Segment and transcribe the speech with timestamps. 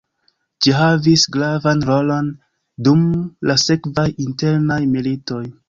[0.65, 2.31] Ĝi havis gravan rolon
[2.89, 3.05] dum
[3.51, 5.43] la sekvaj internaj militoj.